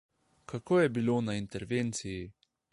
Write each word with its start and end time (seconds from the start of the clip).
Kako 0.53 0.79
je 0.79 0.89
bilo 0.95 1.19
na 1.27 1.33
intervenciji? 1.43 2.21